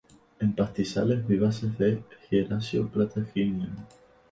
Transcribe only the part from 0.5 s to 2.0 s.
pastizales vivaces